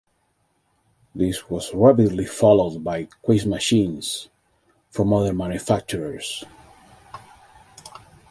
[1.13, 4.29] This was rapidly followed by quiz machines
[4.89, 6.43] from other manufacturers.